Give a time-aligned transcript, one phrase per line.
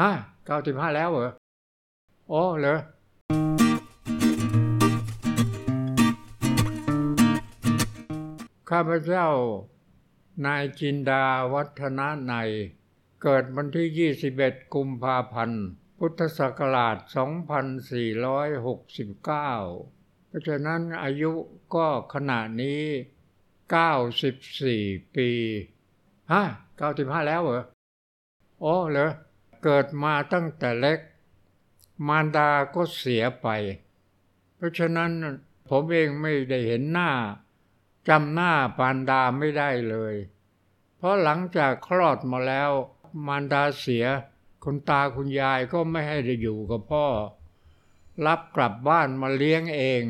[0.00, 0.10] ฮะ
[0.46, 1.30] เก้าสิบห้าแล้วเหรอ
[2.28, 2.74] โอ้เหรอ
[8.70, 9.28] ข้าพเจ้า
[10.44, 11.24] นายจินดา
[11.54, 12.34] วัฒนาใน
[13.22, 15.64] เกิดวันที่ 21 กุมภาพันธ์
[15.98, 17.08] พุทธศักราช 2469
[20.28, 21.32] เพราะฉะนั้นอายุ
[21.74, 22.82] ก็ขณะนี้
[24.16, 25.30] 94 ปี
[26.32, 26.42] ฮะ
[26.84, 27.64] 95 แล้วเหรอ
[28.60, 29.10] โอ้เหรอ
[29.68, 31.00] เกิดมาตั้งแต่เล็ก
[32.06, 33.48] มารดาก็เสียไป
[34.54, 35.10] เพราะฉะนั้น
[35.68, 37.10] ผมเองไม่ได้เห็นหน้า
[38.08, 40.14] จำหน้าปานดาไม่ได้เลย
[40.96, 42.70] เพราะหลังจากคลอดมาแล้ว
[43.26, 44.04] มารดาเสีย
[44.64, 47.06] คุณตาคุณยายก็ไม่ให้ได้อยู่กับพ่อ
[48.26, 50.02] รับกลับบ้านมาเลี้ยงเอง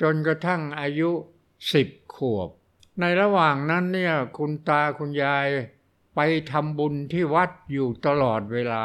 [0.00, 1.10] จนกระทั่งอายุ
[1.72, 2.48] สิบขวบ
[3.00, 5.48] ในระหว่างนั้นเนี่ยคุณตาคุณยาย
[6.14, 8.84] ไปทำบุญที่วัดอยู่ตลอดเวลา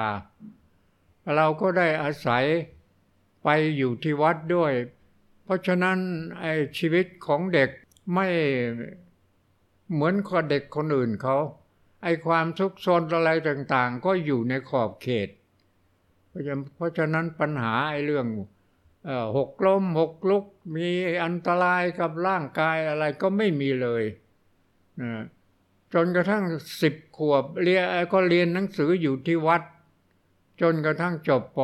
[1.36, 2.46] เราก็ได้อาศัย
[3.44, 4.74] ไปอยู่ที่วัดด้วย
[5.43, 5.98] เพราะฉะนั้น
[6.40, 7.70] ไอ้ชีวิตของเด็ก
[8.13, 8.27] ไม่
[9.93, 11.38] เหมือนคนเด็กคนอื่นเขา
[12.04, 15.30] ไอ้ความทุกข์ซนอะไรต่างๆ ก็อยู่ในขอบเขต
[16.76, 18.27] เพราะฉะนั้นปัญหาไอ้เรื่อง
[19.37, 20.87] หกล้มหกลุกมี
[21.24, 24.04] อันตรายกับร่างกายอะไรก็ไม่มีเลย
[25.02, 25.24] นะ
[25.94, 26.44] จนกระทั่ง
[26.82, 29.62] สิบขวบเรียนก็เรียนหนังสืออยู่ที่วัด
[30.62, 31.58] จนกระทั่งจบป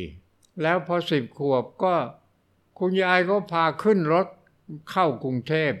[0.00, 1.94] .4 แล้วพอสิบขวบก็
[2.78, 4.28] คุณยายก็พาขึ้นรถ
[4.90, 5.72] เข้ากรุงเทพ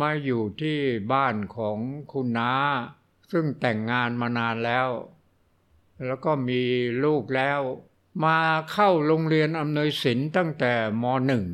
[0.00, 0.78] มาอยู่ที่
[1.12, 1.78] บ้านของ
[2.12, 2.52] คุณน้า
[3.32, 4.88] ซึ่งแต่งงานมานานแล้ว
[6.06, 6.60] แล้วก็มี
[7.04, 7.60] ลูกแล้ว
[8.24, 8.38] มา
[8.72, 11.44] เข้าโรงเรียนอำนวยศิลป์ตั้งแต่มหนึ่ง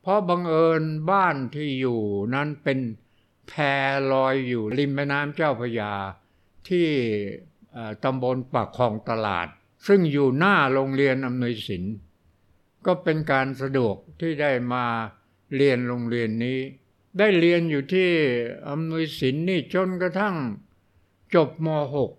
[0.00, 2.00] เพราะบังเอิญบ้านที่อยู่
[2.34, 2.78] นั้นเป็น
[3.50, 3.54] แพ
[4.12, 5.92] ลอยอยู่ริมแม่น้ำเจ้าพระยา
[6.68, 6.88] ที่
[8.04, 9.48] ตำบลปากคลองตลาด
[9.86, 11.94] ซึ่งอยู่หน้าโรงเรียนอำนวยศิลป์
[12.86, 14.84] ก็เป็นการสะดวกที่ได้มา
[15.56, 16.58] เรียนโรงเรียนนี้
[17.18, 18.10] ได้เรียนอยู่ที่
[18.68, 20.36] อำนวยศิลป์นี่จนกระทั่ง
[21.34, 21.68] จบม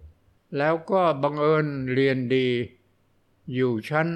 [0.03, 2.47] .6 แล้วก็บังเอิญเรียนดี
[3.53, 4.07] อยู่ชั้น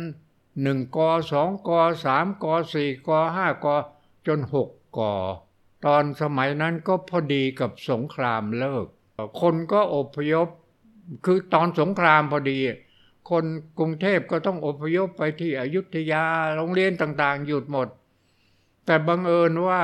[0.61, 0.97] หนึ่งก
[1.31, 1.69] สองก
[2.03, 3.67] สามกสี่กห้าก
[4.27, 4.99] จนหกก
[5.85, 8.85] ตอนสมัยนั้นก็พอดีกับสงครามเลิก
[9.41, 10.47] คนก็อพยพ
[11.25, 12.59] คือตอนสงครามพอดี
[13.29, 13.45] คน
[13.79, 16.23] กรุงเทพก็ต้องอพยพไปที่อยุธยา
[16.57, 17.87] โรงเรียนต่างๆ หยุดหมด
[18.85, 19.83] แต่บังเอิญว่า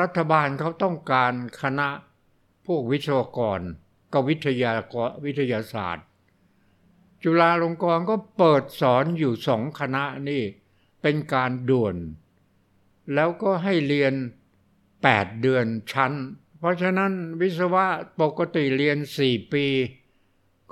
[0.00, 1.88] รัฐบาลเขาต้องการคณะ
[2.66, 3.60] พวกวิศวกร
[4.12, 6.06] ก็วิทยากรวิทยาศาสตร์
[7.22, 10.42] จุฬาลงกรณ์ก็เปิดสอนอยู่สองคณะนี่
[11.02, 11.96] เป็นการด่วน
[13.14, 14.14] แล้วก็ให้เรียน
[14.78, 16.12] 8 เดือนชั้น
[16.58, 17.86] เพราะฉะนั้นวิศวะ
[18.20, 19.66] ปกติเรียน 4 ปี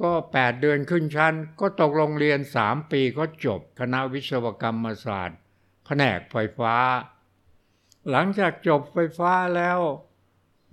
[0.00, 5.38] ก็แปดเดือนขึ้นชั้น ก็ตกลงเรียนสามปีก็จบคณะวิศวกรรมศาสตร์
[5.84, 6.74] แผนกไฟฟ้า
[8.10, 9.78] หลังจากจบไฟฟ้าแล้ว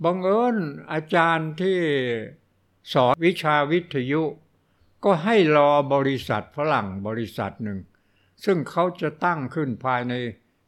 [0.04, 0.56] บังเอิญ
[0.92, 1.78] อาจารย์ที่
[2.92, 4.22] สอนวิชาวิทยุ
[5.04, 7.78] ก็ให้รอบริษัทฝรั่งบริษัทหนึ่ง
[8.44, 10.14] ซึ่งเขาจะตั้งขึ้นภายใน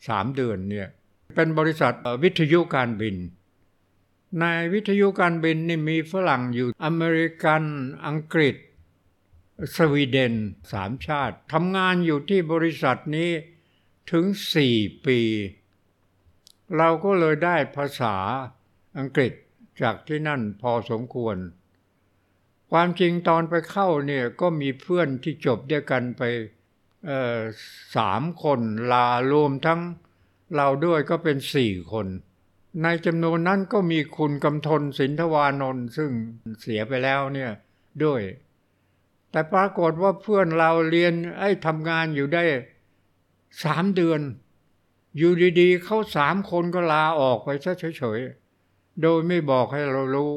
[0.08, 0.88] สามเดือนเนี่ย
[1.36, 3.16] เป็นบริษัทวิทยุการบิน
[4.40, 4.44] ใน
[4.74, 7.62] วิทยุการบินนี่มีฝรั่งอยู่อเมริกัน
[8.06, 8.56] อังกฤษ
[9.76, 10.34] สวีเดน
[10.72, 13.30] สามชาติทำงานอยู่ที่บริษัทนี้
[14.10, 14.24] ถึง
[14.54, 15.20] สี่ปี
[16.76, 18.16] เราก็เลยได้ภาษา
[18.98, 19.32] อังกฤษ
[19.82, 21.36] จากที่นั่นพอสมควร
[22.70, 26.22] ความจริงตอนไปเข้าเนี่ยก็มีเพื่อนที่จบด้วยกันไป
[27.96, 28.60] สามคน
[28.92, 29.80] ลารวมทั้ง
[30.56, 32.06] เราด้วยก็เป็นสี่คน
[32.82, 36.10] ในจำนวนนั้นก็มีคุณกำทนสินทวานนท์ซึ่ง
[36.60, 37.50] เสียไปแล้วเนี่ย
[38.04, 38.22] ด้วย
[39.30, 42.44] แต่ปรากฏว่าเพื่อนเราเรียนไอ้ทำงานอยู่ได้
[43.64, 44.20] สามเดือน
[45.16, 50.32] อยู่ดีๆเขาสามคนก็ลาออกไปซะเฉยๆ โดยไม่บอกให้เรารู้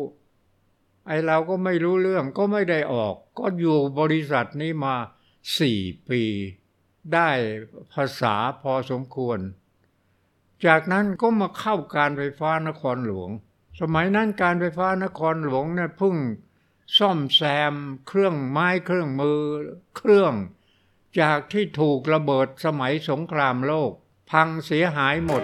[1.07, 4.95] ไอ้เราก็ไม่รู้เรื่องก็ไม่ได้ออก ก็อยู่บริษัทนี้มา
[5.59, 5.79] สี่
[6.09, 6.21] ปี
[7.13, 7.29] ได้
[7.93, 9.39] ภาษาพอสมควร
[10.65, 13.29] จากนั้นก็มาเข้าการไฟฟ้านครหลวง
[13.79, 16.15] สมัยนั้นการไฟฟ้านครหลวงเนี่ยพึ่ง
[16.97, 17.41] ซ่อมแซ
[17.71, 17.73] ม
[18.07, 19.41] เครื่องไม้เครื่องมือ
[19.97, 20.33] เครื่อง
[21.19, 23.91] จากที่ถูกระเบิดสมัยสงครามโลก
[24.31, 25.43] พังเสียหายหมด